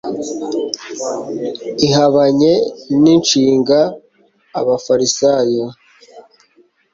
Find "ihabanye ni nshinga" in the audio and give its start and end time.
1.87-3.79